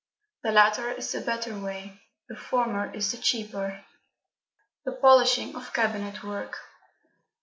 [0.41, 3.85] The latter is the better way; the former is the cheaper.
[4.83, 6.57] The polishing of cabinet work.